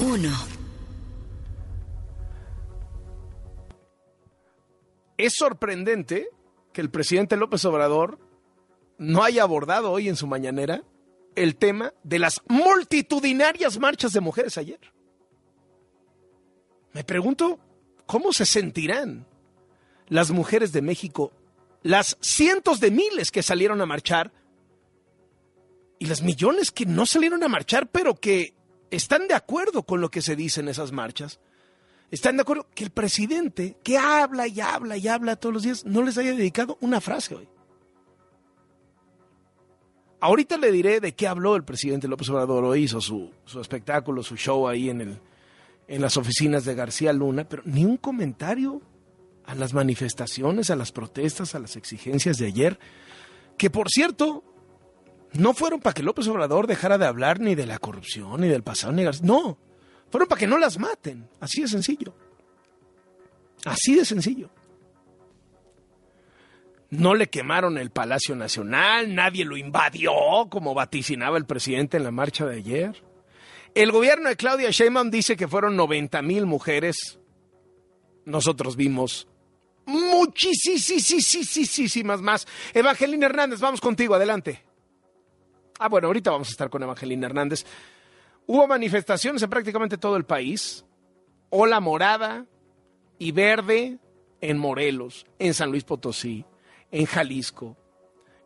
[0.00, 0.28] 1.
[5.16, 6.28] Es sorprendente
[6.72, 8.18] que el presidente López Obrador
[8.98, 10.82] no haya abordado hoy en su mañanera
[11.36, 14.80] el tema de las multitudinarias marchas de mujeres ayer.
[16.92, 17.60] Me pregunto,
[18.06, 19.26] ¿cómo se sentirán
[20.08, 21.32] las mujeres de México,
[21.82, 24.32] las cientos de miles que salieron a marchar
[25.98, 28.53] y las millones que no salieron a marchar, pero que
[28.94, 31.40] están de acuerdo con lo que se dice en esas marchas?
[32.10, 35.84] ¿Están de acuerdo que el presidente, que habla y habla y habla todos los días,
[35.84, 37.48] no les haya dedicado una frase hoy?
[40.20, 44.22] Ahorita le diré de qué habló el presidente López Obrador hoy, hizo su, su espectáculo,
[44.22, 45.18] su show ahí en, el,
[45.88, 48.80] en las oficinas de García Luna, pero ni un comentario
[49.44, 52.78] a las manifestaciones, a las protestas, a las exigencias de ayer,
[53.58, 54.44] que por cierto,
[55.34, 58.62] no fueron para que López Obrador dejara de hablar ni de la corrupción, ni del
[58.62, 59.26] pasado, ni García.
[59.26, 59.58] No,
[60.10, 61.28] fueron para que no las maten.
[61.40, 62.14] Así de sencillo.
[63.64, 64.50] Así de sencillo.
[66.90, 70.12] No le quemaron el Palacio Nacional, nadie lo invadió,
[70.48, 73.02] como vaticinaba el presidente en la marcha de ayer.
[73.74, 77.18] El gobierno de Claudia Sheinbaum dice que fueron 90 mil mujeres.
[78.24, 79.26] Nosotros vimos
[79.86, 80.62] muchísimas
[82.22, 82.46] más.
[82.72, 84.62] Evangelina Hernández, vamos contigo, adelante.
[85.78, 87.64] Ah, bueno, ahorita vamos a estar con Evangelina Hernández.
[88.46, 90.84] Hubo manifestaciones en prácticamente todo el país.
[91.50, 92.46] Ola morada
[93.18, 93.98] y verde
[94.40, 96.44] en Morelos, en San Luis Potosí,
[96.90, 97.76] en Jalisco,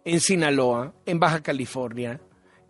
[0.05, 2.21] en Sinaloa, en Baja California,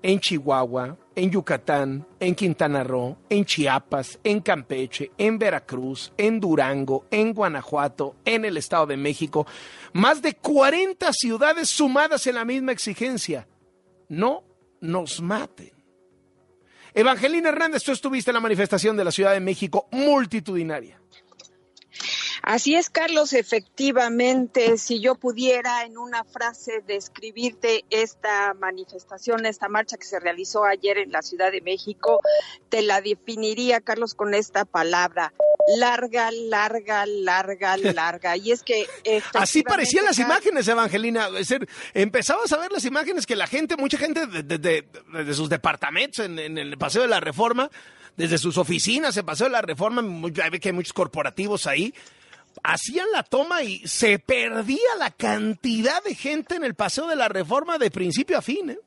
[0.02, 7.06] en Chihuahua, en Yucatán, en Quintana Roo, en Chiapas, en Campeche, en Veracruz, en Durango,
[7.10, 9.46] en Guanajuato, en el Estado de México.
[9.92, 13.46] Más de 40 ciudades sumadas en la misma exigencia.
[14.08, 14.47] No
[14.80, 15.72] nos maten.
[16.94, 20.97] Evangelina Hernández, tú estuviste en la manifestación de la Ciudad de México multitudinaria.
[22.48, 29.98] Así es, Carlos, efectivamente, si yo pudiera en una frase describirte esta manifestación, esta marcha
[29.98, 32.22] que se realizó ayer en la Ciudad de México,
[32.70, 35.34] te la definiría, Carlos, con esta palabra,
[35.76, 38.34] larga, larga, larga, larga.
[38.38, 38.86] Y es que...
[39.34, 41.26] Así parecían las imágenes, Evangelina.
[41.26, 46.24] Es decir, empezabas a ver las imágenes que la gente, mucha gente desde sus departamentos
[46.24, 47.70] en, en el Paseo de la Reforma,
[48.16, 50.02] desde sus oficinas en Paseo de la Reforma,
[50.42, 51.94] hay que hay muchos corporativos ahí,
[52.62, 57.28] hacían la toma y se perdía la cantidad de gente en el Paseo de la
[57.28, 58.70] Reforma de principio a fin.
[58.70, 58.78] ¿eh?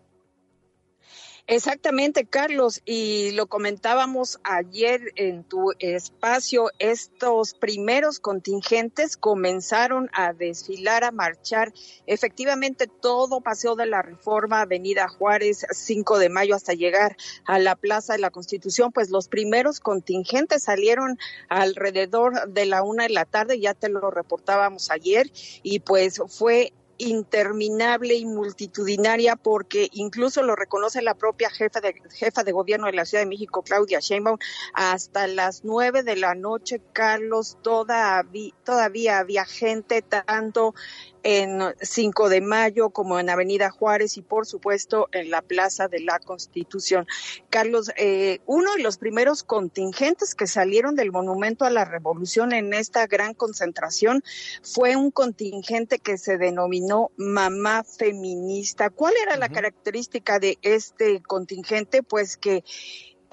[1.47, 11.03] Exactamente, Carlos, y lo comentábamos ayer en tu espacio, estos primeros contingentes comenzaron a desfilar,
[11.03, 11.73] a marchar,
[12.05, 17.75] efectivamente todo Paseo de la Reforma, Avenida Juárez, 5 de mayo hasta llegar a la
[17.75, 21.17] Plaza de la Constitución, pues los primeros contingentes salieron
[21.49, 25.29] alrededor de la una de la tarde, ya te lo reportábamos ayer,
[25.63, 32.43] y pues fue interminable y multitudinaria porque incluso lo reconoce la propia jefa de jefa
[32.43, 34.37] de gobierno de la Ciudad de México Claudia Sheinbaum
[34.73, 40.75] hasta las nueve de la noche Carlos todavía todavía había gente tanto
[41.23, 45.99] en 5 de mayo, como en Avenida Juárez y por supuesto en la Plaza de
[45.99, 47.07] la Constitución.
[47.49, 52.73] Carlos, eh, uno de los primeros contingentes que salieron del Monumento a la Revolución en
[52.73, 54.23] esta gran concentración
[54.63, 58.89] fue un contingente que se denominó Mamá Feminista.
[58.89, 62.03] ¿Cuál era la característica de este contingente?
[62.03, 62.63] Pues que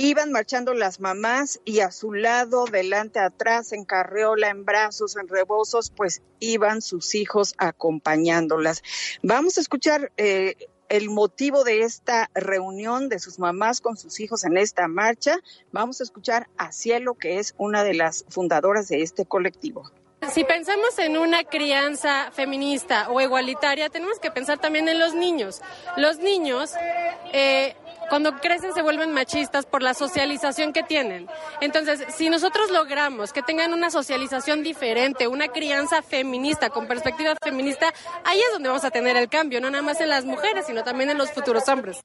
[0.00, 5.26] Iban marchando las mamás y a su lado, delante, atrás, en carreola, en brazos, en
[5.26, 8.84] rebozos, pues iban sus hijos acompañándolas.
[9.24, 10.54] Vamos a escuchar eh,
[10.88, 15.40] el motivo de esta reunión de sus mamás con sus hijos en esta marcha.
[15.72, 19.90] Vamos a escuchar a Cielo, que es una de las fundadoras de este colectivo.
[20.32, 25.60] Si pensamos en una crianza feminista o igualitaria, tenemos que pensar también en los niños.
[25.96, 26.72] Los niños
[27.32, 27.74] eh,
[28.08, 31.28] cuando crecen se vuelven machistas por la socialización que tienen.
[31.60, 37.92] Entonces, si nosotros logramos que tengan una socialización diferente, una crianza feminista, con perspectiva feminista,
[38.24, 40.84] ahí es donde vamos a tener el cambio, no nada más en las mujeres, sino
[40.84, 42.00] también en los futuros hombres.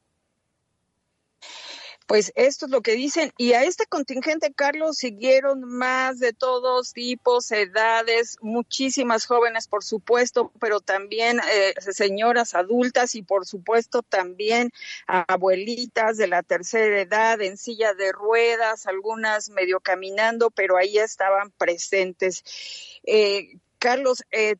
[2.07, 3.31] Pues esto es lo que dicen.
[3.37, 10.51] Y a este contingente, Carlos, siguieron más de todos tipos, edades, muchísimas jóvenes, por supuesto,
[10.59, 14.71] pero también eh, señoras adultas y, por supuesto, también
[15.07, 21.51] abuelitas de la tercera edad en silla de ruedas, algunas medio caminando, pero ahí estaban
[21.51, 22.43] presentes.
[23.05, 24.55] Eh, Carlos, eh,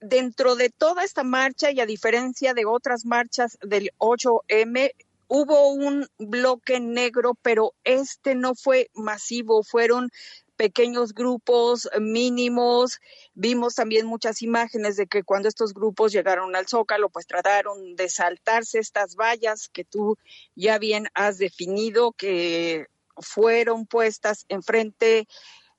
[0.00, 4.92] dentro de toda esta marcha y a diferencia de otras marchas del 8M,
[5.28, 10.10] hubo un bloque negro, pero este no fue masivo, fueron
[10.56, 12.98] pequeños grupos mínimos.
[13.34, 18.08] Vimos también muchas imágenes de que cuando estos grupos llegaron al Zócalo, pues trataron de
[18.08, 20.18] saltarse estas vallas que tú
[20.56, 22.86] ya bien has definido, que
[23.20, 25.28] fueron puestas enfrente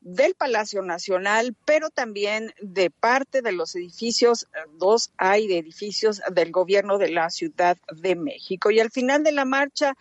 [0.01, 4.47] del Palacio Nacional, pero también de parte de los edificios,
[4.77, 8.71] dos hay de edificios del gobierno de la Ciudad de México.
[8.71, 9.95] Y al final de la marcha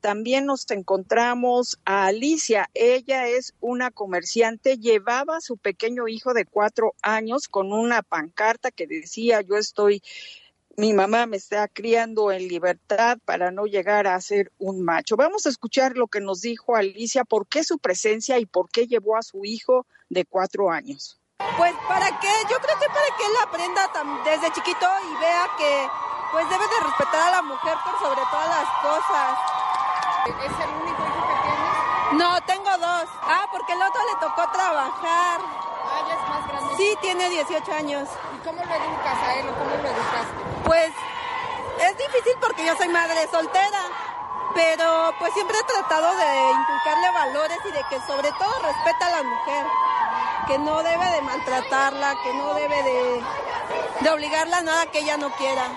[0.00, 2.68] también nos encontramos a Alicia.
[2.74, 8.70] Ella es una comerciante, llevaba a su pequeño hijo de cuatro años con una pancarta
[8.70, 10.02] que decía yo estoy
[10.76, 15.16] mi mamá me está criando en libertad para no llegar a ser un macho.
[15.16, 18.86] Vamos a escuchar lo que nos dijo Alicia, por qué su presencia y por qué
[18.86, 21.20] llevó a su hijo de cuatro años.
[21.56, 23.90] Pues para que, yo creo que para que él aprenda
[24.24, 25.88] desde chiquito y vea que
[26.32, 29.38] pues debe de respetar a la mujer por sobre todas las cosas.
[30.24, 32.18] ¿Es el único hijo que tienes?
[32.18, 33.08] No, tengo dos.
[33.22, 35.40] Ah, porque el otro le tocó trabajar.
[35.40, 36.76] Ah, ya es más grande.
[36.76, 38.08] Sí, tiene 18 años.
[38.34, 40.51] ¿Y cómo lo educas a él o cómo lo educaste?
[40.64, 40.90] Pues
[41.80, 43.82] es difícil porque yo soy madre soltera,
[44.54, 49.10] pero pues siempre he tratado de inculcarle valores y de que sobre todo respeta a
[49.10, 49.66] la mujer,
[50.46, 53.22] que no debe de maltratarla, que no debe de,
[54.00, 55.70] de obligarla a nada que ella no quiera.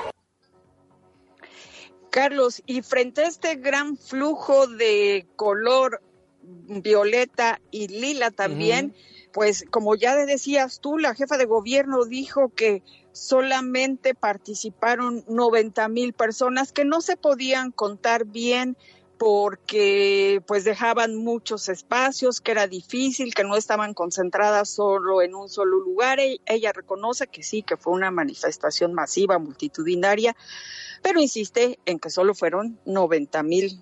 [2.10, 6.02] Carlos, y frente a este gran flujo de color
[6.42, 8.96] violeta y lila también,
[9.36, 16.14] pues como ya decías tú, la jefa de gobierno dijo que solamente participaron 90 mil
[16.14, 18.78] personas que no se podían contar bien
[19.18, 25.50] porque pues dejaban muchos espacios, que era difícil, que no estaban concentradas solo en un
[25.50, 26.22] solo lugar.
[26.22, 30.34] E, ella reconoce que sí, que fue una manifestación masiva, multitudinaria,
[31.02, 33.82] pero insiste en que solo fueron 90 mil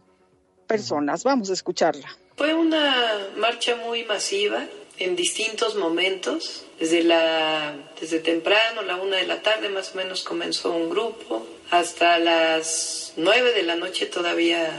[0.65, 1.23] personas.
[1.23, 2.09] Vamos a escucharla.
[2.38, 4.65] Fue una marcha muy masiva,
[5.00, 6.66] en distintos momentos.
[6.80, 11.48] Desde, la, desde temprano, la una de la tarde más o menos comenzó un grupo.
[11.69, 14.69] Hasta las nueve de la noche todavía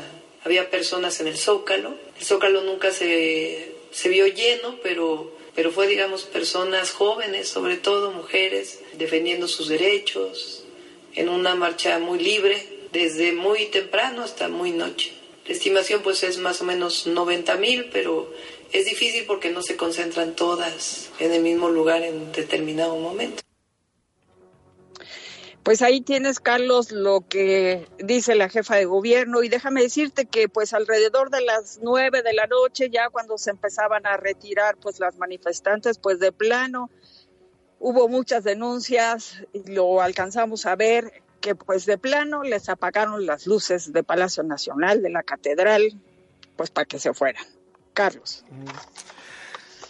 [0.45, 1.95] había personas en el Zócalo.
[2.19, 8.13] El Zócalo nunca se, se vio lleno, pero, pero fue, digamos, personas jóvenes, sobre todo
[8.13, 10.65] mujeres, defendiendo sus derechos,
[11.15, 15.13] en una marcha muy libre, desde muy temprano hasta muy noche.
[15.47, 18.33] La estimación pues es más o menos 90 mil, pero
[18.75, 23.41] es difícil porque no se concentran todas en el mismo lugar en determinado momento.
[25.63, 30.49] Pues ahí tienes, Carlos, lo que dice la jefa de gobierno y déjame decirte que
[30.49, 34.99] pues alrededor de las nueve de la noche, ya cuando se empezaban a retirar pues
[34.99, 36.91] las manifestantes, pues de plano
[37.79, 43.47] hubo muchas denuncias, y lo alcanzamos a ver, que pues de plano les apagaron las
[43.47, 45.93] luces de Palacio Nacional, de la Catedral,
[46.57, 47.45] pues para que se fueran.
[47.95, 48.45] Carlos.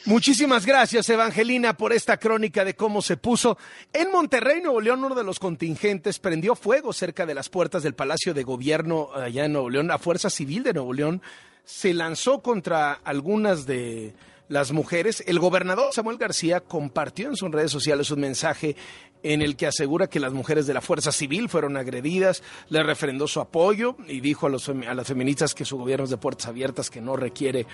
[0.07, 3.57] Muchísimas gracias, Evangelina, por esta crónica de cómo se puso.
[3.91, 7.95] En Monterrey, Nuevo León, uno de los contingentes prendió fuego cerca de las puertas del
[7.95, 9.89] Palacio de Gobierno allá en Nuevo León.
[9.89, 11.23] La Fuerza Civil de Nuevo León
[11.65, 14.15] se lanzó contra algunas de
[14.49, 15.23] las mujeres.
[15.27, 18.77] El gobernador Samuel García compartió en sus redes sociales un mensaje
[19.23, 23.27] en el que asegura que las mujeres de la Fuerza Civil fueron agredidas, le refrendó
[23.27, 26.47] su apoyo y dijo a, los, a las feministas que su gobierno es de puertas
[26.47, 27.67] abiertas, que no, requiere,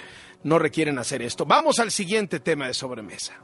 [0.44, 1.44] no requieren hacer esto.
[1.44, 3.34] Vamos al siguiente tema de sobremesa.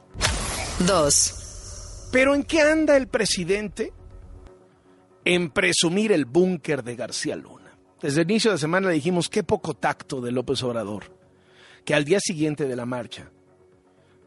[0.87, 2.07] Dos.
[2.11, 3.91] ¿Pero en qué anda el presidente?
[5.25, 7.77] En presumir el búnker de García Luna.
[8.01, 11.16] Desde el inicio de semana le dijimos qué poco tacto de López Obrador,
[11.87, 13.31] que al día siguiente de la marcha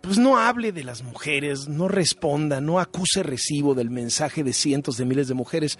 [0.00, 4.97] pues no hable de las mujeres, no responda, no acuse recibo del mensaje de cientos
[4.97, 5.79] de miles de mujeres,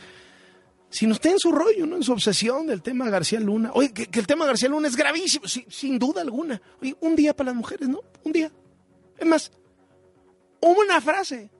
[0.91, 1.97] sino esté en su rollo, ¿no?
[1.97, 3.71] en su obsesión del tema García Luna.
[3.73, 6.61] Oye, que, el tema García Luna es gravísimo, sin duda alguna.
[6.83, 8.03] Oye, un día para las mujeres, ¿no?
[8.25, 8.53] Un día.
[9.17, 9.51] Es más,
[10.61, 11.51] una frase,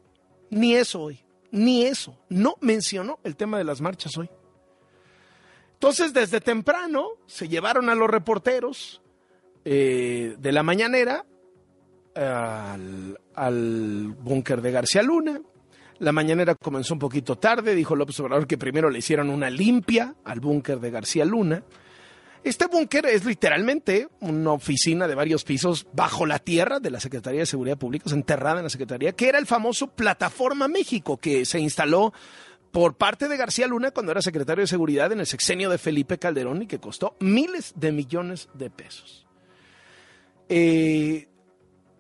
[0.51, 2.15] ni eso hoy, ni eso.
[2.29, 4.29] No mencionó el tema de las marchas hoy.
[5.73, 9.01] Entonces, desde temprano se llevaron a los reporteros
[9.65, 11.25] eh, de la mañanera
[12.15, 15.41] al, búnker de García Luna.
[15.99, 20.15] La mañanera comenzó un poquito tarde, dijo López Obrador que primero le hicieron una limpia
[20.25, 21.63] al búnker de García Luna.
[22.43, 27.41] Este búnker es literalmente una oficina de varios pisos bajo la tierra de la Secretaría
[27.41, 31.61] de Seguridad Pública, enterrada en la Secretaría, que era el famoso Plataforma México, que se
[31.61, 32.15] instaló
[32.71, 36.19] por parte de García Luna cuando era secretario de Seguridad en el sexenio de Felipe
[36.19, 39.27] Calderón y que costó miles de millones de pesos.
[40.53, 41.29] Eh,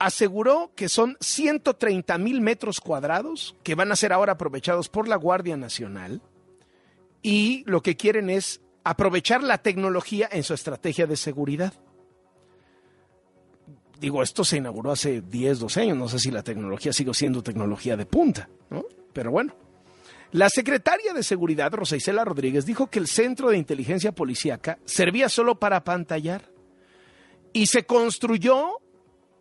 [0.00, 5.14] aseguró que son 130 mil metros cuadrados que van a ser ahora aprovechados por la
[5.14, 6.20] Guardia Nacional
[7.22, 11.74] y lo que quieren es aprovechar la tecnología en su estrategia de seguridad.
[14.00, 17.42] Digo, esto se inauguró hace 10, 12 años, no sé si la tecnología sigue siendo
[17.42, 18.84] tecnología de punta, ¿no?
[19.12, 19.54] Pero bueno.
[20.32, 25.28] La secretaria de Seguridad, Rosa Isela Rodríguez, dijo que el Centro de Inteligencia Policíaca servía
[25.28, 26.50] solo para pantallar
[27.52, 28.80] y se construyó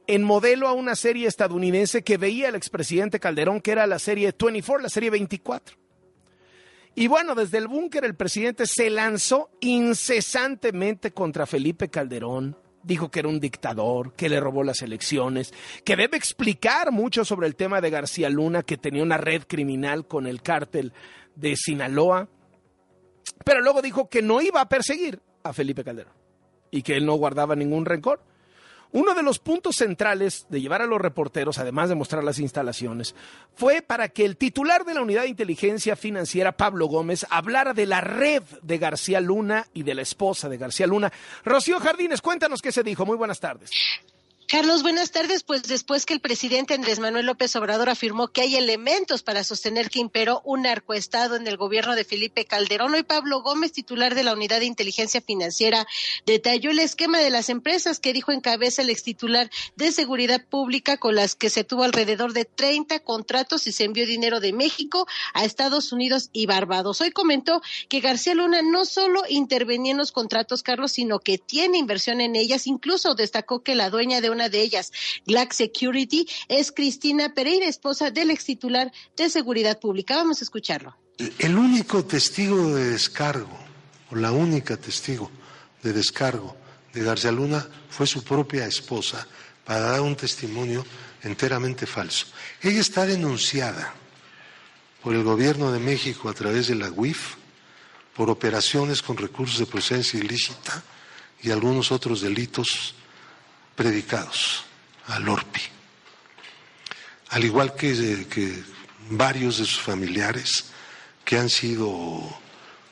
[0.07, 4.33] en modelo a una serie estadounidense que veía el expresidente Calderón, que era la serie
[4.35, 5.77] 24, la serie 24.
[6.95, 12.57] Y bueno, desde el búnker el presidente se lanzó incesantemente contra Felipe Calderón.
[12.81, 15.53] Dijo que era un dictador, que le robó las elecciones,
[15.85, 20.07] que debe explicar mucho sobre el tema de García Luna, que tenía una red criminal
[20.07, 20.91] con el cártel
[21.35, 22.27] de Sinaloa.
[23.45, 26.18] Pero luego dijo que no iba a perseguir a Felipe Calderón
[26.71, 28.21] y que él no guardaba ningún rencor.
[28.91, 33.13] Uno de los puntos centrales de llevar a los reporteros, además de mostrar las instalaciones,
[33.53, 37.85] fue para que el titular de la Unidad de Inteligencia Financiera, Pablo Gómez, hablara de
[37.85, 41.13] la red de García Luna y de la esposa de García Luna.
[41.45, 43.05] Rocío Jardines, cuéntanos qué se dijo.
[43.05, 43.69] Muy buenas tardes.
[44.51, 45.43] Carlos, buenas tardes.
[45.43, 49.91] Pues después que el presidente Andrés Manuel López Obrador afirmó que hay elementos para sostener
[49.91, 54.23] que imperó un narcoestado en el gobierno de Felipe Calderón, hoy Pablo Gómez, titular de
[54.23, 55.85] la Unidad de Inteligencia Financiera,
[56.25, 61.13] detalló el esquema de las empresas que dijo encabeza el extitular de Seguridad Pública con
[61.13, 65.45] las que se tuvo alrededor de 30 contratos y se envió dinero de México a
[65.45, 67.01] Estados Unidos y Barbados.
[67.01, 71.77] Hoy comentó que García Luna no solo intervenía en los contratos, Carlos, sino que tiene
[71.77, 72.65] inversión en ellas.
[72.65, 74.93] Incluso destacó que la dueña de una de ellas,
[75.25, 80.15] Black Security, es Cristina Pereira, esposa del ex titular de Seguridad Pública.
[80.15, 80.95] Vamos a escucharlo.
[81.37, 83.59] El único testigo de descargo,
[84.11, 85.29] o la única testigo
[85.83, 86.55] de descargo
[86.93, 89.27] de García Luna fue su propia esposa
[89.65, 90.85] para dar un testimonio
[91.23, 92.27] enteramente falso.
[92.61, 93.93] Ella está denunciada
[95.03, 97.35] por el gobierno de México a través de la UIF
[98.15, 100.83] por operaciones con recursos de procedencia ilícita
[101.41, 102.95] y algunos otros delitos
[103.79, 104.65] predicados
[105.07, 105.61] al Orpi,
[107.29, 108.61] al igual que, que
[109.11, 110.65] varios de sus familiares
[111.23, 112.21] que han sido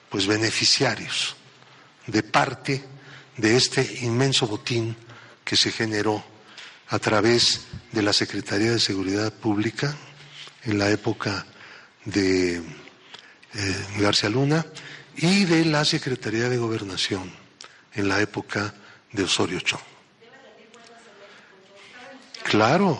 [0.08, 1.36] pues beneficiarios
[2.06, 2.86] de parte
[3.36, 4.96] de este inmenso botín
[5.44, 6.24] que se generó
[6.88, 9.94] a través de la Secretaría de Seguridad Pública
[10.64, 11.46] en la época
[12.06, 14.66] de eh, García Luna
[15.18, 17.30] y de la Secretaría de Gobernación
[17.94, 18.74] en la época
[19.12, 19.97] de Osorio Chong.
[22.50, 22.98] Claro,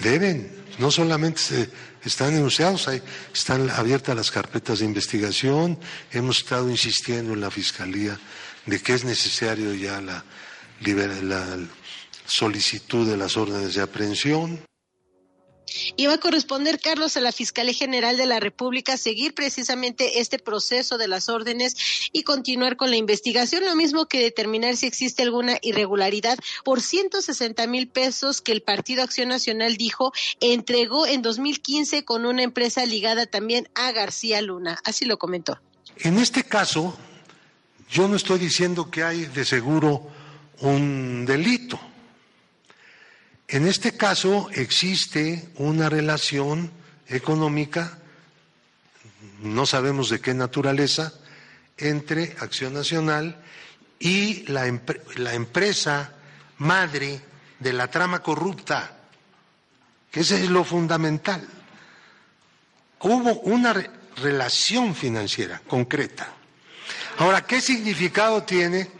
[0.00, 0.56] deben.
[0.78, 1.68] No solamente
[2.04, 3.02] están denunciados, hay,
[3.34, 5.78] están abiertas las carpetas de investigación.
[6.12, 8.18] Hemos estado insistiendo en la Fiscalía
[8.64, 10.24] de que es necesario ya la,
[11.22, 11.58] la
[12.26, 14.67] solicitud de las órdenes de aprehensión.
[15.96, 20.38] Y va a corresponder, Carlos, a la Fiscalía General de la República seguir precisamente este
[20.38, 21.76] proceso de las órdenes
[22.12, 27.66] y continuar con la investigación, lo mismo que determinar si existe alguna irregularidad por 160
[27.66, 33.26] mil pesos que el Partido Acción Nacional dijo entregó en 2015 con una empresa ligada
[33.26, 34.78] también a García Luna.
[34.84, 35.60] Así lo comentó.
[35.98, 36.96] En este caso,
[37.90, 40.10] yo no estoy diciendo que hay de seguro
[40.60, 41.78] un delito.
[43.48, 46.70] En este caso existe una relación
[47.06, 47.98] económica,
[49.40, 51.14] no sabemos de qué naturaleza,
[51.78, 53.42] entre Acción Nacional
[53.98, 56.12] y la, empresa
[56.58, 57.22] madre
[57.58, 58.98] de la trama corrupta,
[60.10, 61.48] que ese es lo fundamental.
[63.00, 63.74] Hubo una
[64.16, 66.34] relación financiera concreta.
[67.16, 68.90] Ahora, ¿qué significado tiene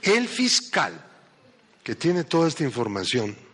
[0.00, 1.04] el fiscal
[1.84, 3.49] que tiene toda esta información?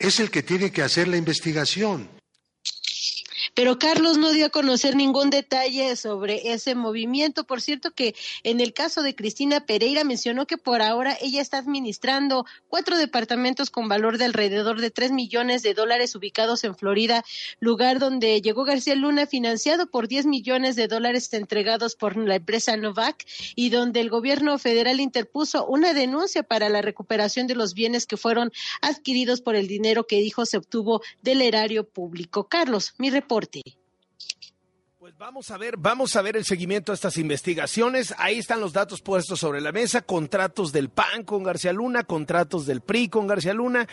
[0.00, 2.19] Es el que tiene que hacer la investigación.
[3.60, 7.44] Pero Carlos no dio a conocer ningún detalle sobre ese movimiento.
[7.44, 11.58] Por cierto que en el caso de Cristina Pereira mencionó que por ahora ella está
[11.58, 17.22] administrando cuatro departamentos con valor de alrededor de tres millones de dólares ubicados en Florida,
[17.58, 22.78] lugar donde llegó García Luna financiado por diez millones de dólares entregados por la empresa
[22.78, 23.26] Novak
[23.56, 28.16] y donde el gobierno federal interpuso una denuncia para la recuperación de los bienes que
[28.16, 32.48] fueron adquiridos por el dinero que dijo se obtuvo del erario público.
[32.48, 33.49] Carlos, mi reporte.
[34.98, 38.14] Pues vamos a ver, vamos a ver el seguimiento a estas investigaciones.
[38.18, 42.66] Ahí están los datos puestos sobre la mesa, contratos del PAN con García Luna, contratos
[42.66, 43.88] del PRI con García Luna.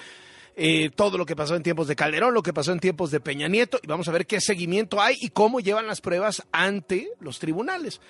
[0.55, 3.19] Eh, todo lo que pasó en tiempos de Calderón, lo que pasó en tiempos de
[3.19, 7.07] Peña Nieto, y vamos a ver qué seguimiento hay y cómo llevan las pruebas ante
[7.19, 8.01] los tribunales.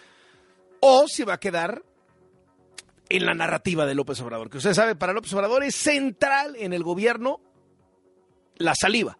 [0.80, 1.84] O si va a quedar
[3.10, 6.74] en la narrativa de López Obrador, que usted sabe, para López Obrador es central en
[6.74, 7.42] el gobierno
[8.58, 9.18] la saliva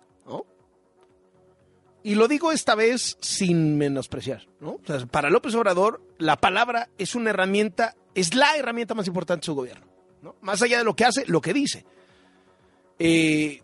[2.08, 4.76] Y lo digo esta vez sin menospreciar, ¿no?
[4.76, 9.42] O sea, para López Obrador, la palabra es una herramienta, es la herramienta más importante
[9.42, 9.86] de su gobierno,
[10.22, 10.38] ¿no?
[10.40, 11.86] Más allá de lo que hace, lo que dice.
[12.98, 13.62] Eh,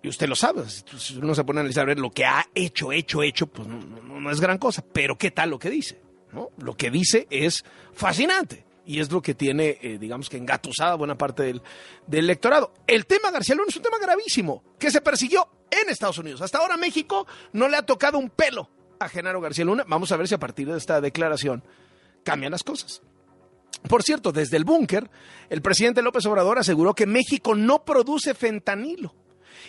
[0.00, 3.20] y usted lo sabe, si uno se pone a analizar lo que ha hecho, hecho,
[3.20, 4.84] hecho, pues no, no, no, es gran cosa.
[4.92, 6.00] Pero ¿qué tal lo que dice?
[6.32, 6.50] ¿no?
[6.58, 11.16] Lo que dice es fascinante y es lo que tiene, eh, digamos que engatusada buena
[11.16, 11.62] parte del,
[12.06, 12.72] del, electorado.
[12.86, 16.40] El tema García Luna es un tema gravísimo que se persiguió en Estados Unidos.
[16.40, 18.68] Hasta ahora México no le ha tocado un pelo
[18.98, 19.84] a Genaro García Luna.
[19.86, 21.62] Vamos a ver si a partir de esta declaración
[22.22, 23.02] cambian las cosas.
[23.88, 25.10] Por cierto, desde el búnker,
[25.48, 29.14] el presidente López Obrador aseguró que México no produce fentanilo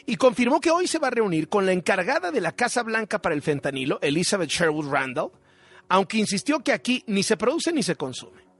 [0.06, 3.22] y confirmó que hoy se va a reunir con la encargada de la Casa Blanca
[3.22, 5.32] para el fentanilo, Elizabeth Sherwood Randall,
[5.88, 8.50] aunque insistió que aquí ni se produce ni se consume.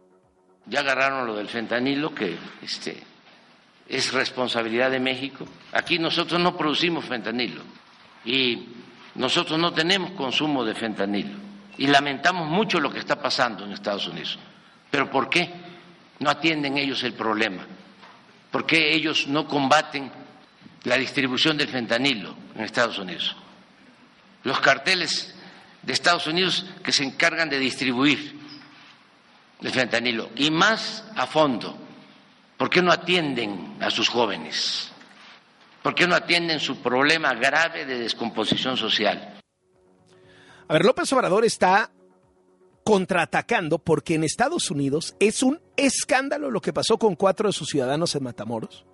[0.66, 3.02] Ya agarraron lo del fentanilo, que este,
[3.88, 5.46] es responsabilidad de México.
[5.74, 7.62] Aquí nosotros no producimos fentanilo
[8.24, 8.68] y
[9.16, 11.38] nosotros no tenemos consumo de fentanilo
[11.78, 14.40] y lamentamos mucho lo que está pasando en Estados Unidos.
[14.90, 15.50] Pero ¿por qué
[16.20, 17.66] no atienden ellos el problema?
[18.52, 20.12] ¿Por qué ellos no combaten
[20.84, 23.36] la distribución del fentanilo en Estados Unidos?
[24.44, 25.36] Los carteles
[25.82, 28.41] de Estados Unidos que se encargan de distribuir
[29.62, 31.78] el fentanilo y más a fondo.
[32.58, 34.92] ¿Por qué no atienden a sus jóvenes?
[35.82, 39.40] ¿Por qué no atienden su problema grave de descomposición social?
[40.68, 41.92] A ver, López Obrador está
[42.84, 47.70] contraatacando porque en Estados Unidos es un escándalo lo que pasó con cuatro de sus
[47.70, 48.86] ciudadanos en Matamoros.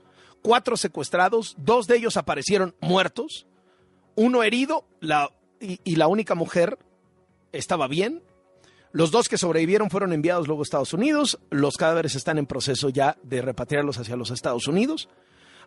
[0.42, 3.48] Cuatro secuestrados, dos de ellos aparecieron muertos,
[4.16, 6.78] uno herido la, y, y la única mujer
[7.52, 8.24] estaba bien.
[8.92, 11.40] Los dos que sobrevivieron fueron enviados luego a Estados Unidos.
[11.50, 15.10] Los cadáveres están en proceso ya de repatriarlos hacia los Estados Unidos.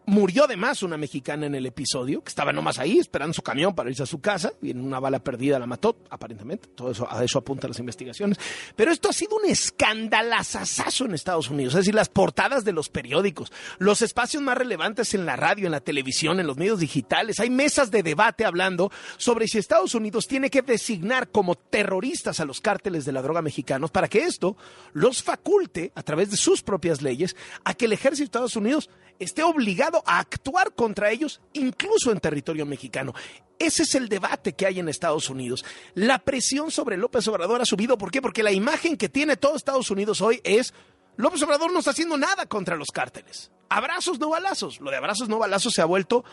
[0.07, 3.91] Murió además una mexicana en el episodio, que estaba nomás ahí esperando su camión para
[3.91, 6.69] irse a su casa y en una bala perdida la mató, aparentemente.
[6.75, 8.39] Todo eso, a eso apuntan las investigaciones.
[8.75, 11.75] Pero esto ha sido un escandalazazazo en Estados Unidos.
[11.75, 15.73] Es decir, las portadas de los periódicos, los espacios más relevantes en la radio, en
[15.73, 17.39] la televisión, en los medios digitales.
[17.39, 22.45] Hay mesas de debate hablando sobre si Estados Unidos tiene que designar como terroristas a
[22.45, 24.57] los cárteles de la droga mexicanos para que esto
[24.93, 28.91] los faculte, a través de sus propias leyes, a que el ejército de Estados Unidos
[29.21, 33.15] esté obligado a actuar contra ellos, incluso en territorio mexicano.
[33.59, 35.65] Ese es el debate que hay en Estados Unidos.
[35.95, 37.99] La presión sobre López Obrador ha subido.
[37.99, 38.23] ¿Por qué?
[38.23, 40.73] Porque la imagen que tiene todo Estados Unidos hoy es
[41.17, 43.53] López Obrador no está haciendo nada contra los cárteles.
[43.69, 44.81] Abrazos, no balazos.
[44.81, 46.25] Lo de abrazos, no balazos se ha vuelto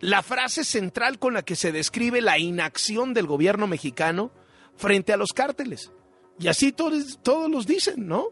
[0.00, 4.30] la frase central con la que se describe la inacción del gobierno mexicano
[4.76, 5.90] frente a los cárteles.
[6.38, 8.28] Y así todos, todos los dicen, ¿no?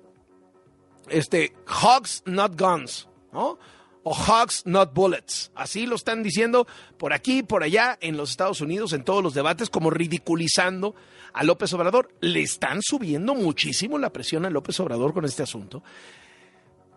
[1.08, 3.07] Este, hogs, not guns.
[3.32, 3.58] ¿No?
[4.02, 5.50] O hogs, not bullets.
[5.54, 9.34] Así lo están diciendo por aquí, por allá, en los Estados Unidos, en todos los
[9.34, 10.94] debates, como ridiculizando
[11.32, 12.14] a López Obrador.
[12.20, 15.82] Le están subiendo muchísimo la presión a López Obrador con este asunto.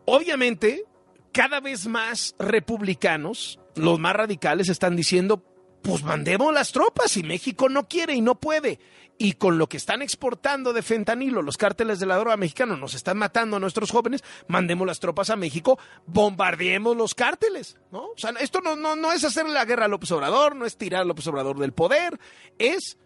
[0.05, 0.85] Obviamente,
[1.31, 5.43] cada vez más republicanos, los más radicales, están diciendo,
[5.81, 8.79] pues mandemos las tropas y México no quiere y no puede.
[9.17, 12.95] Y con lo que están exportando de fentanilo, los cárteles de la droga mexicano nos
[12.95, 18.07] están matando a nuestros jóvenes, mandemos las tropas a México, bombardeemos los cárteles, ¿no?
[18.07, 20.75] O sea, esto no, no, no es hacer la guerra a López Obrador, no es
[20.77, 22.19] tirar a López Obrador del poder,
[22.57, 22.97] es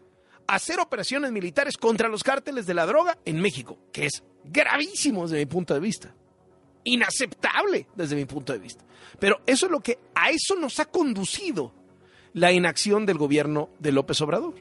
[0.48, 5.38] hacer operaciones militares contra los cárteles de la droga en México, que es gravísimo desde
[5.38, 6.16] mi punto de vista.
[6.86, 8.86] Inaceptable desde mi punto de vista.
[9.20, 11.74] Pero eso es lo que a eso nos ha conducido
[12.36, 14.56] la inacción del gobierno de López Obrador.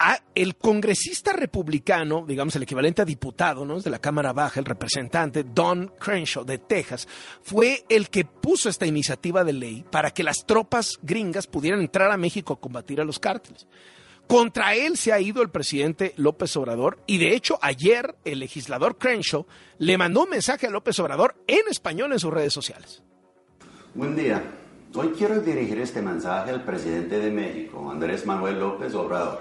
[0.00, 3.78] A el congresista republicano, digamos el equivalente a diputado, ¿no?
[3.80, 7.06] de la Cámara Baja, el representante Don Crenshaw de Texas,
[7.42, 12.10] fue el que puso esta iniciativa de ley para que las tropas gringas pudieran entrar
[12.10, 13.68] a México a combatir a los cárteles.
[14.26, 18.98] Contra él se ha ido el presidente López Obrador y de hecho ayer el legislador
[18.98, 19.46] Crenshaw
[19.78, 23.02] le mandó un mensaje a López Obrador en español en sus redes sociales.
[23.94, 24.42] Buen día.
[24.92, 29.38] Hoy quiero dirigir este mensaje al presidente de México, Andrés Manuel López Obrador.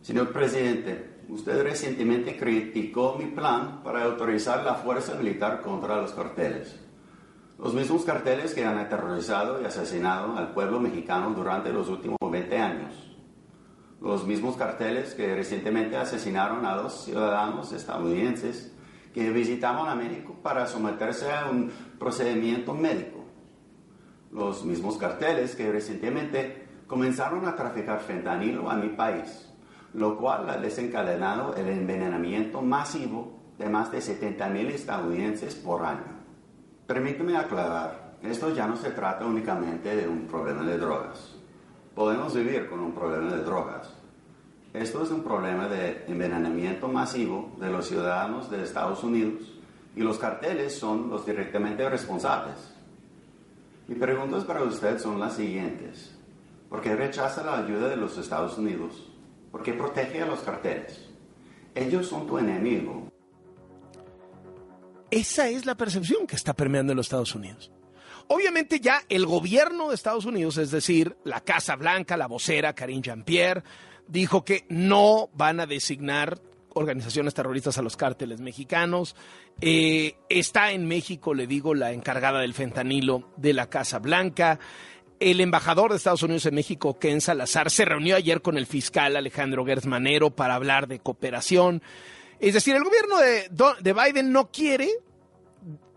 [0.00, 6.80] Señor presidente, usted recientemente criticó mi plan para autorizar la fuerza militar contra los carteles.
[7.58, 12.56] Los mismos carteles que han aterrorizado y asesinado al pueblo mexicano durante los últimos 20
[12.56, 12.94] años.
[14.00, 18.72] Los mismos carteles que recientemente asesinaron a dos ciudadanos estadounidenses
[19.12, 23.17] que visitaron a México para someterse a un procedimiento médico
[24.30, 29.48] los mismos carteles que recientemente comenzaron a traficar fentanilo a mi país,
[29.94, 36.18] lo cual ha desencadenado el envenenamiento masivo de más de 70.000 estadounidenses por año.
[36.86, 41.34] Permíteme aclarar, esto ya no se trata únicamente de un problema de drogas.
[41.94, 43.92] podemos vivir con un problema de drogas.
[44.72, 49.58] Esto es un problema de envenenamiento masivo de los ciudadanos de Estados Unidos
[49.96, 52.77] y los carteles son los directamente responsables.
[53.88, 56.14] Mis preguntas para usted son las siguientes.
[56.68, 59.10] ¿Por qué rechaza la ayuda de los Estados Unidos?
[59.50, 61.08] ¿Por qué protege a los carteles?
[61.74, 63.10] Ellos son tu enemigo.
[65.10, 67.72] Esa es la percepción que está permeando en los Estados Unidos.
[68.26, 73.00] Obviamente ya el gobierno de Estados Unidos, es decir, la Casa Blanca, la vocera Karine
[73.00, 73.62] Jean-Pierre,
[74.06, 76.38] dijo que no van a designar
[76.74, 79.16] organizaciones terroristas a los cárteles mexicanos.
[79.60, 84.58] Eh, está en México, le digo, la encargada del fentanilo de la Casa Blanca.
[85.20, 89.16] El embajador de Estados Unidos en México, Ken Salazar, se reunió ayer con el fiscal
[89.16, 91.82] Alejandro Gersmanero para hablar de cooperación.
[92.38, 93.50] Es decir, el gobierno de,
[93.80, 94.88] de Biden no quiere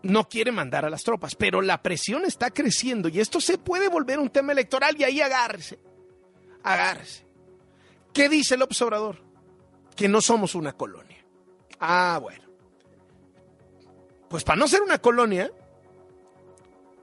[0.03, 3.87] no quiere mandar a las tropas, pero la presión está creciendo y esto se puede
[3.87, 5.77] volver un tema electoral y ahí agárrese,
[6.63, 7.25] agárrese.
[8.13, 9.30] ¿Qué dice el observador?
[9.95, 11.23] Que no somos una colonia.
[11.79, 12.43] Ah, bueno.
[14.29, 15.51] Pues para no ser una colonia,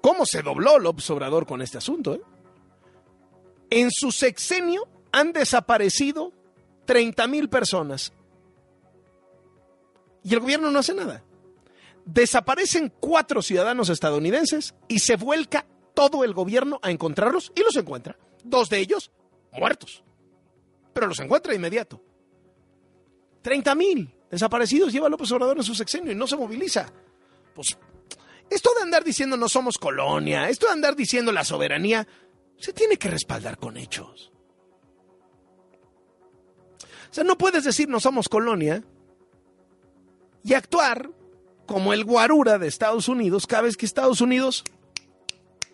[0.01, 2.14] ¿cómo se dobló el observador con este asunto?
[2.14, 2.22] Eh?
[3.70, 6.33] En su sexenio han desaparecido
[6.87, 8.12] 30 mil personas
[10.22, 11.22] y el gobierno no hace nada
[12.09, 18.16] desaparecen cuatro ciudadanos estadounidenses y se vuelca todo el gobierno a encontrarlos y los encuentra.
[18.44, 19.11] Dos de ellos
[19.53, 20.03] muertos,
[20.94, 22.01] pero los encuentra de inmediato.
[23.49, 26.93] 30 mil desaparecidos lleva López Obrador en su sexenio y no se moviliza.
[27.55, 27.79] Pues
[28.51, 32.07] esto de andar diciendo no somos colonia, esto de andar diciendo la soberanía,
[32.59, 34.31] se tiene que respaldar con hechos.
[37.11, 38.85] O sea, no puedes decir no somos colonia
[40.45, 41.11] y actuar
[41.65, 44.63] como el guarura de Estados Unidos cada vez que Estados Unidos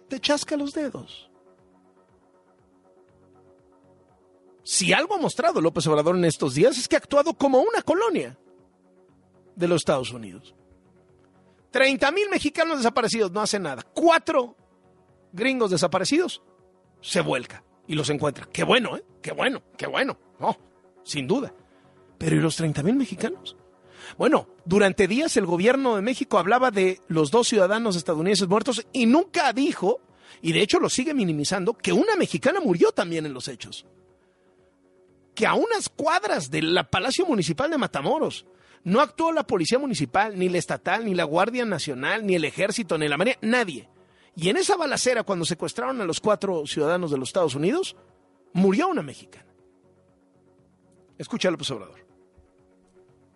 [0.08, 1.28] te chasca los dedos.
[4.64, 7.82] Si algo ha mostrado López Obrador en estos días es que ha actuado como una
[7.82, 8.38] colonia
[9.54, 10.54] de los Estados Unidos.
[11.70, 13.82] 30 mil mexicanos desaparecidos, no hace nada.
[13.82, 14.56] Cuatro
[15.32, 16.42] gringos desaparecidos,
[17.00, 18.48] se vuelca y los encuentra.
[18.50, 19.04] Qué bueno, ¿eh?
[19.20, 20.18] Qué bueno, qué bueno.
[20.40, 20.56] No,
[21.02, 21.52] sin duda.
[22.16, 23.56] Pero ¿y los 30 mil mexicanos?
[24.16, 29.06] Bueno, durante días el gobierno de México hablaba de los dos ciudadanos estadounidenses muertos y
[29.06, 30.00] nunca dijo,
[30.40, 33.86] y de hecho lo sigue minimizando, que una mexicana murió también en los hechos.
[35.34, 38.46] Que a unas cuadras del Palacio Municipal de Matamoros
[38.84, 42.98] no actuó la Policía Municipal, ni la Estatal, ni la Guardia Nacional, ni el Ejército,
[42.98, 43.88] ni la Marina, nadie.
[44.36, 47.96] Y en esa balacera, cuando secuestraron a los cuatro ciudadanos de los Estados Unidos,
[48.52, 49.46] murió una mexicana.
[51.18, 52.04] Escucha López Obrador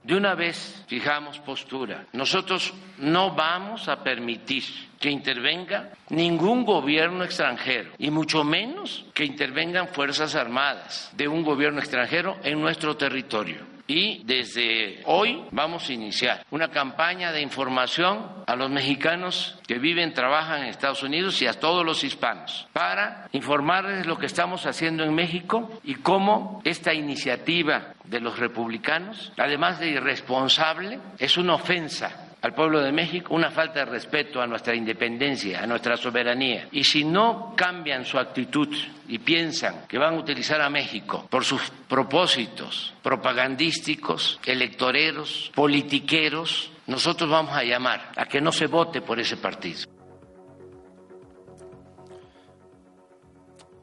[0.09, 2.07] de una vez fijamos postura.
[2.15, 4.65] Nosotros no vamos a permitir
[5.01, 11.81] que intervenga ningún gobierno extranjero y mucho menos que intervengan fuerzas armadas de un gobierno
[11.81, 13.79] extranjero en nuestro territorio.
[13.91, 20.13] Y desde hoy vamos a iniciar una campaña de información a los mexicanos que viven,
[20.13, 25.05] trabajan en Estados Unidos y a todos los hispanos para informarles lo que estamos haciendo
[25.05, 32.28] en México y cómo esta iniciativa de los republicanos, además de irresponsable, es una ofensa
[32.41, 36.69] al pueblo de México una falta de respeto a nuestra independencia, a nuestra soberanía.
[36.73, 38.69] Y si no cambian su actitud
[39.09, 47.29] y piensan que van a utilizar a México por sus propósitos propagandísticos, electoreros, politiqueros, nosotros
[47.29, 49.81] vamos a llamar a que no se vote por ese partido.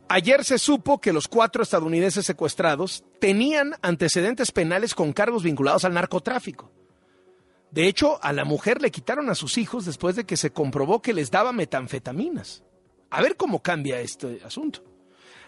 [0.08, 5.96] Ayer se supo que los cuatro estadounidenses secuestrados tenían antecedentes penales con cargos vinculados al
[5.96, 6.72] narcotráfico.
[7.76, 11.02] De hecho, a la mujer le quitaron a sus hijos después de que se comprobó
[11.02, 12.64] que les daba metanfetaminas.
[13.10, 14.82] A ver cómo cambia este asunto.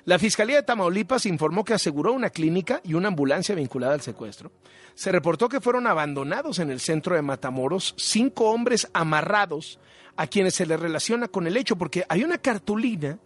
[0.03, 4.51] La Fiscalía de Tamaulipas informó que aseguró una clínica y una ambulancia vinculada al secuestro.
[4.93, 9.79] Se reportó que fueron abandonados en el centro de Matamoros cinco hombres amarrados
[10.17, 13.19] a quienes se les relaciona con el hecho, porque hay una cartulina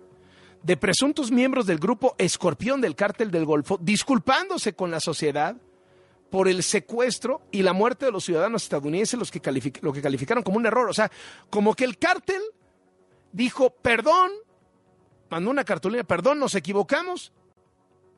[0.62, 5.58] de presuntos miembros del grupo Escorpión del Cártel del Golfo disculpándose con la sociedad
[6.32, 9.42] por el secuestro y la muerte de los ciudadanos estadounidenses, los que
[9.82, 10.90] lo que calificaron como un error.
[10.90, 11.12] O sea,
[11.50, 12.42] como que el cártel
[13.34, 14.32] dijo, perdón,
[15.30, 17.34] mandó una cartulina, perdón, nos equivocamos,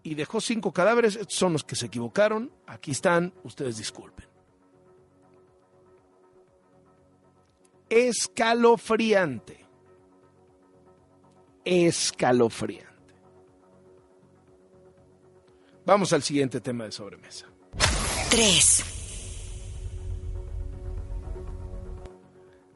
[0.03, 4.27] y dejó cinco cadáveres, estos son los que se equivocaron, aquí están, ustedes disculpen.
[7.89, 9.65] Escalofriante.
[11.63, 12.93] Escalofriante.
[15.85, 17.52] Vamos al siguiente tema de sobremesa.
[18.29, 18.83] 3.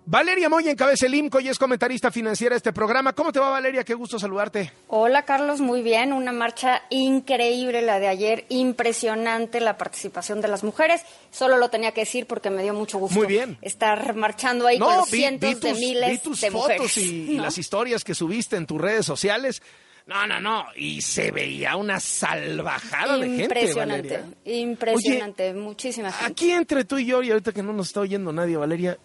[0.10, 3.12] Valeria Moya encabeza el IMCO y es comentarista financiera de este programa.
[3.12, 3.84] ¿Cómo te va, Valeria?
[3.84, 4.72] Qué gusto saludarte.
[4.88, 5.60] Hola, Carlos.
[5.60, 6.14] Muy bien.
[6.14, 8.46] Una marcha increíble la de ayer.
[8.48, 11.02] Impresionante la participación de las mujeres.
[11.30, 13.58] Solo lo tenía que decir porque me dio mucho gusto Muy bien.
[13.62, 16.98] estar marchando ahí con los cientos de miles vi tus de fotos mujeres.
[16.98, 17.44] y, y ¿no?
[17.44, 19.62] las historias que subiste en tus redes sociales.
[20.08, 20.66] No, no, no.
[20.76, 24.38] Y se veía una salvajada de gente, Impresionante, Valeria.
[24.46, 25.54] impresionante.
[25.54, 26.32] Muchísima gente.
[26.32, 28.98] Aquí entre tú y yo, y ahorita que no nos está oyendo nadie, Valeria,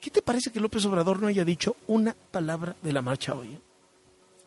[0.00, 3.56] ¿qué te parece que López Obrador no haya dicho una palabra de la marcha hoy?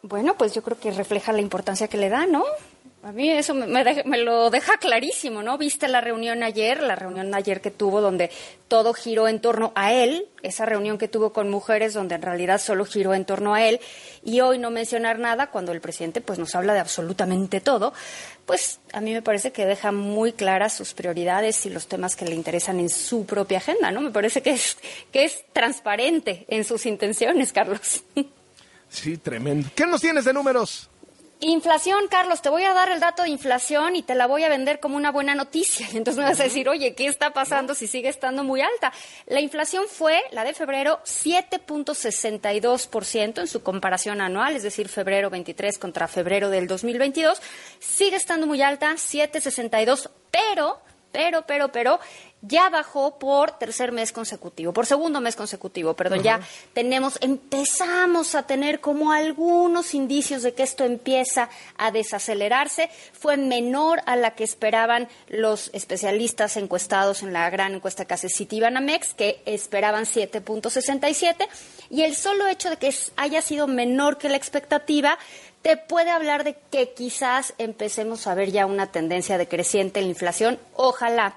[0.02, 2.44] Bueno, pues yo creo que refleja la importancia que le da, ¿no?
[3.06, 5.60] A mí eso me, me lo deja clarísimo, ¿no?
[5.60, 8.32] Viste la reunión ayer, la reunión ayer que tuvo donde
[8.68, 12.60] todo giró en torno a él, esa reunión que tuvo con mujeres donde en realidad
[12.60, 13.80] solo giró en torno a él,
[14.24, 17.94] y hoy no mencionar nada cuando el presidente pues nos habla de absolutamente todo,
[18.48, 22.26] pues a mí me parece que deja muy claras sus prioridades y los temas que
[22.26, 24.02] le interesan en su propia agenda, ¿no?
[24.02, 24.80] Me parece que es,
[25.12, 28.04] que es transparente en sus intenciones, Carlos.
[28.90, 29.70] Sí, tremendo.
[29.76, 30.90] ¿Qué nos tienes de números?
[31.42, 34.50] Inflación, Carlos, te voy a dar el dato de inflación y te la voy a
[34.50, 35.86] vender como una buena noticia.
[35.92, 38.94] Y entonces me vas a decir, oye, ¿qué está pasando si sigue estando muy alta?
[39.26, 45.78] La inflación fue, la de febrero, 7.62% en su comparación anual, es decir, febrero 23
[45.78, 47.42] contra febrero del 2022.
[47.80, 50.80] Sigue estando muy alta, 7.62, pero,
[51.12, 52.00] pero, pero, pero,
[52.48, 56.40] ya bajó por tercer mes consecutivo, por segundo mes consecutivo, perdón, ya
[56.74, 62.90] tenemos, empezamos a tener como algunos indicios de que esto empieza a desacelerarse.
[63.14, 68.30] Fue menor a la que esperaban los especialistas encuestados en la gran encuesta que hace
[68.30, 71.48] Citibanamex, que esperaban 7.67,
[71.90, 75.18] y el solo hecho de que haya sido menor que la expectativa
[75.62, 80.12] te puede hablar de que quizás empecemos a ver ya una tendencia decreciente en la
[80.12, 80.60] inflación.
[80.76, 81.36] Ojalá.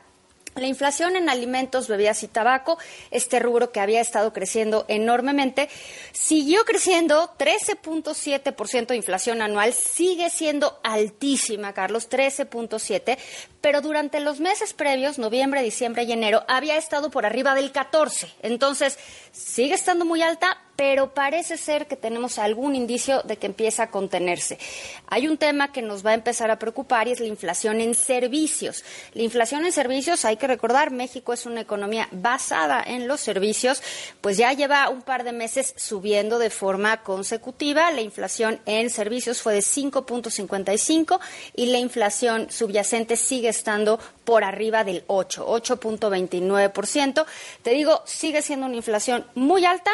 [0.60, 2.78] La inflación en alimentos, bebidas y tabaco,
[3.10, 5.68] este rubro que había estado creciendo enormemente,
[6.12, 13.18] siguió creciendo 13.7% de inflación anual, sigue siendo altísima, Carlos, 13.7,
[13.60, 18.32] pero durante los meses previos, noviembre, diciembre y enero, había estado por arriba del 14.
[18.42, 18.98] Entonces,
[19.32, 23.90] sigue estando muy alta, pero parece ser que tenemos algún indicio de que empieza a
[23.90, 24.60] contenerse.
[25.08, 27.96] Hay un tema que nos va a empezar a preocupar y es la inflación en
[27.96, 28.84] servicios.
[29.12, 33.82] La inflación en servicios, hay que recordar, México es una economía basada en los servicios,
[34.20, 37.90] pues ya lleva un par de meses subiendo de forma consecutiva.
[37.90, 41.18] La inflación en servicios fue de 5.55
[41.56, 47.26] y la inflación subyacente sigue estando por arriba del 8, 8.29%.
[47.62, 49.90] Te digo, sigue siendo una inflación muy alta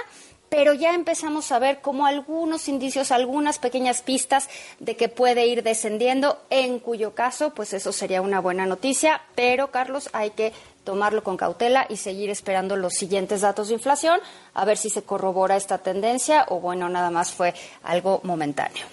[0.54, 5.64] pero ya empezamos a ver como algunos indicios, algunas pequeñas pistas de que puede ir
[5.64, 10.52] descendiendo, en cuyo caso, pues eso sería una buena noticia, pero Carlos, hay que
[10.84, 14.20] tomarlo con cautela y seguir esperando los siguientes datos de inflación,
[14.52, 18.86] a ver si se corrobora esta tendencia o bueno, nada más fue algo momentáneo.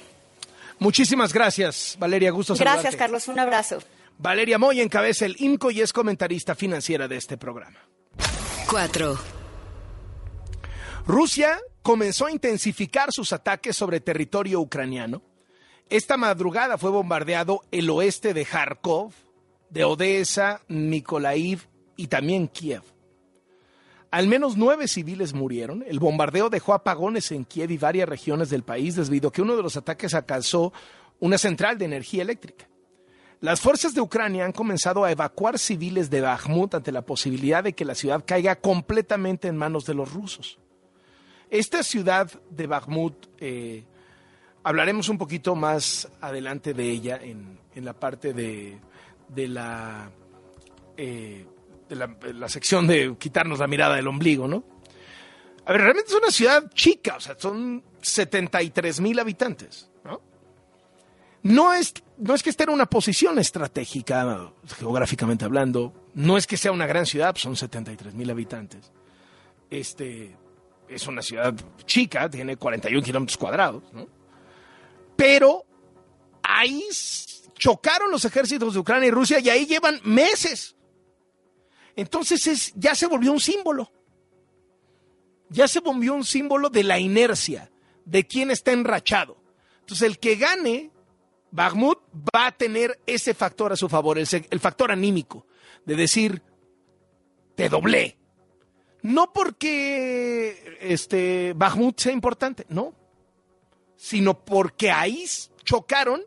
[0.79, 2.31] Muchísimas gracias, Valeria.
[2.31, 2.81] Gusto saludarte.
[2.81, 3.77] Gracias, Carlos, un abrazo.
[4.17, 7.79] Valeria Moya encabeza el IMCO y es comentarista financiera de este programa.
[8.69, 9.17] 4.
[11.07, 15.21] Rusia comenzó a intensificar sus ataques sobre territorio ucraniano.
[15.89, 19.13] Esta madrugada fue bombardeado el oeste de Kharkov,
[19.69, 22.83] de Odessa, Mykolaiv y también Kiev.
[24.11, 25.83] Al menos nueve civiles murieron.
[25.87, 29.55] El bombardeo dejó apagones en Kiev y varias regiones del país debido a que uno
[29.55, 30.73] de los ataques alcanzó
[31.19, 32.67] una central de energía eléctrica.
[33.41, 37.73] Las fuerzas de Ucrania han comenzado a evacuar civiles de Bakhmut ante la posibilidad de
[37.73, 40.59] que la ciudad caiga completamente en manos de los rusos.
[41.49, 43.83] Esta ciudad de Bakhmut, eh,
[44.63, 48.79] hablaremos un poquito más adelante de ella en, la parte de,
[49.27, 50.11] de la,
[50.95, 51.43] eh,
[51.89, 54.63] de la, de la sección de quitarnos la mirada del ombligo, ¿no?
[55.65, 60.21] A ver, realmente es una ciudad chica, o sea, son 73 mil habitantes, ¿no?
[61.43, 66.57] No es, no es que esté en una posición estratégica, geográficamente hablando, no es que
[66.57, 68.91] sea una gran ciudad, son 73 mil habitantes.
[69.69, 70.35] Este,
[70.87, 71.53] es una ciudad
[71.85, 74.07] chica, tiene 41 kilómetros cuadrados, ¿no?
[75.15, 75.65] Pero
[76.43, 76.83] ahí
[77.57, 80.75] chocaron los ejércitos de Ucrania y Rusia y ahí llevan meses.
[81.95, 83.91] Entonces es, ya se volvió un símbolo.
[85.49, 87.71] Ya se volvió un símbolo de la inercia,
[88.05, 89.37] de quién está enrachado.
[89.81, 90.90] Entonces el que gane
[91.51, 91.99] Bakhmut
[92.35, 95.45] va a tener ese factor a su favor, el, factor anímico,
[95.85, 96.41] de decir,
[97.55, 98.17] te doblé.
[99.01, 102.93] No porque este Bakhmut sea importante, no,
[103.95, 105.25] sino porque ahí
[105.63, 106.21] chocaron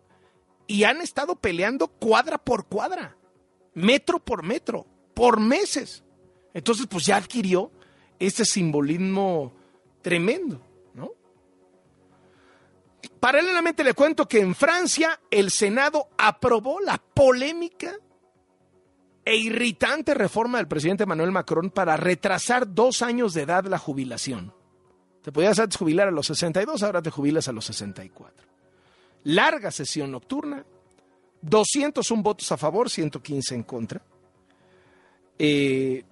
[0.66, 3.16] y han estado peleando cuadra por cuadra,
[3.74, 6.02] metro por metro, por meses.
[6.52, 7.70] Entonces, pues ya adquirió
[8.18, 9.52] este simbolismo
[10.02, 10.60] tremendo.
[13.20, 17.94] Paralelamente le cuento que en Francia el Senado aprobó la polémica
[19.24, 24.52] e irritante reforma del presidente Manuel Macron para retrasar dos años de edad la jubilación.
[25.22, 28.46] Te podías jubilar a los 62, ahora te jubilas a los 64.
[29.24, 30.66] Larga sesión nocturna,
[31.40, 34.02] 201 votos a favor, 115 en contra.
[35.38, 36.04] Eh,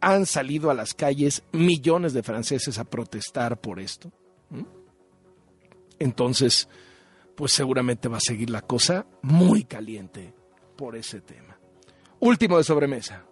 [0.00, 4.12] han salido a las calles millones de franceses a protestar por esto.
[5.98, 6.68] Entonces,
[7.34, 10.34] pues seguramente va a seguir la cosa muy caliente
[10.76, 11.58] por ese tema.
[12.20, 13.24] Último de sobremesa.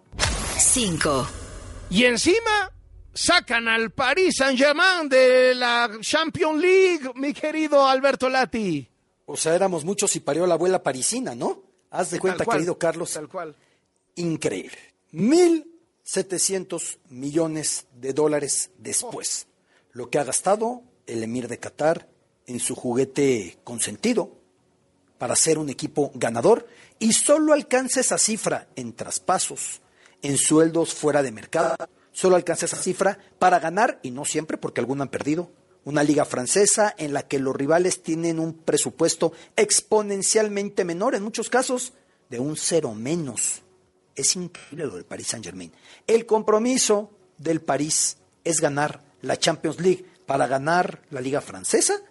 [0.57, 1.27] 5.
[1.89, 2.71] Y encima
[3.13, 8.87] sacan al Paris Saint-Germain de la Champions League, mi querido Alberto Lati.
[9.25, 11.63] O sea, éramos muchos y parió la abuela parisina, ¿no?
[11.89, 13.13] Haz de cuenta, cual, querido Carlos.
[13.13, 13.55] Tal cual.
[14.15, 14.77] Increíble.
[15.13, 19.47] 1.700 millones de dólares después.
[19.91, 22.09] Lo que ha gastado el emir de Qatar
[22.47, 24.31] en su juguete consentido
[25.17, 26.67] para ser un equipo ganador
[26.99, 29.81] y solo alcanza esa cifra en traspasos,
[30.21, 31.75] en sueldos fuera de mercado.
[32.11, 35.51] Solo alcanza esa cifra para ganar, y no siempre porque algunos han perdido,
[35.83, 41.49] una liga francesa en la que los rivales tienen un presupuesto exponencialmente menor, en muchos
[41.49, 41.93] casos
[42.29, 43.61] de un cero menos.
[44.15, 45.71] Es increíble lo del Paris Saint Germain.
[46.07, 52.01] El compromiso del París es ganar la Champions League para ganar la liga francesa,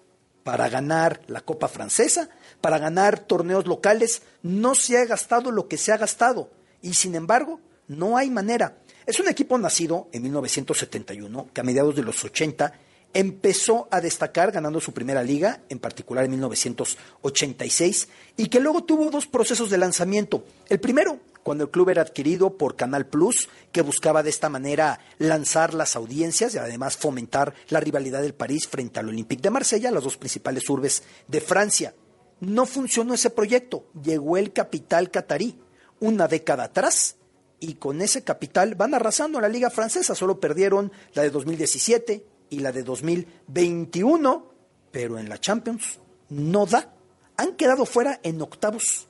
[0.44, 2.28] para ganar la Copa francesa,
[2.60, 4.22] para ganar torneos locales.
[4.42, 6.50] No se ha gastado lo que se ha gastado
[6.82, 8.76] y sin embargo no hay manera.
[9.06, 12.72] Es un equipo nacido en 1971 que a mediados de los 80
[13.14, 19.10] empezó a destacar ganando su primera liga, en particular en 1986, y que luego tuvo
[19.10, 20.44] dos procesos de lanzamiento.
[20.68, 24.98] El primero, cuando el club era adquirido por Canal Plus, que buscaba de esta manera
[25.18, 29.92] lanzar las audiencias y además fomentar la rivalidad del París frente al Olympique de Marsella,
[29.92, 31.94] las dos principales urbes de Francia.
[32.40, 35.60] No funcionó ese proyecto, llegó el capital catarí.
[36.00, 37.16] Una década atrás,
[37.60, 40.14] y con ese capital van arrasando en la liga francesa.
[40.14, 44.52] Solo perdieron la de 2017 y la de 2021,
[44.90, 46.94] pero en la Champions no da.
[47.36, 49.08] Han quedado fuera en octavos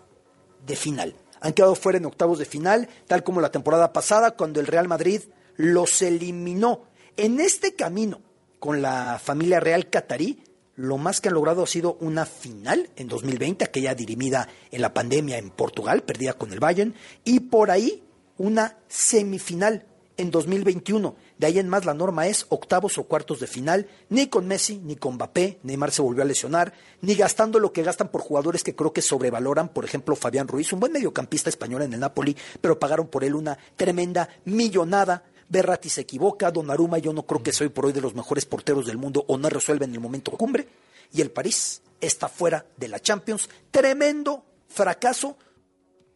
[0.67, 1.17] de final.
[1.45, 4.89] Han quedado fuera en octavos de final, tal como la temporada pasada, cuando el Real
[4.89, 5.21] Madrid
[5.57, 6.85] los eliminó.
[7.19, 8.23] En este camino,
[8.59, 10.43] con la familia real catarí,
[10.75, 14.95] lo más que han logrado ha sido una final en 2020, aquella dirimida en la
[14.95, 18.03] pandemia en Portugal, perdida con el Bayern, y por ahí
[18.39, 19.85] una semifinal
[20.17, 21.15] en 2021.
[21.39, 24.79] De ahí en más la norma es octavos o cuartos de final, ni con Messi,
[24.79, 28.63] ni con Mbappé, Neymar se volvió a lesionar, ni gastando lo que gastan por jugadores
[28.63, 32.37] que creo que sobrevaloran, por ejemplo Fabián Ruiz, un buen mediocampista español en el Napoli,
[32.61, 35.25] pero pagaron por él una tremenda millonada.
[35.49, 38.87] Berratti se equivoca, Donnarumma yo no creo que soy por hoy de los mejores porteros
[38.87, 40.69] del mundo o no resuelve en el momento cumbre,
[41.13, 43.49] y el París está fuera de la Champions.
[43.71, 45.37] Tremendo fracaso,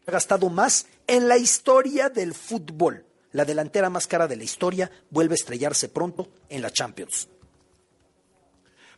[0.06, 3.04] ha gastado más en la historia del fútbol.
[3.32, 7.28] La delantera más cara de la historia vuelve a estrellarse pronto en la Champions.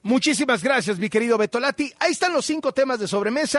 [0.02, 1.92] Muchísimas gracias, mi querido Betolati.
[1.98, 3.58] Ahí están los cinco temas de sobremesa.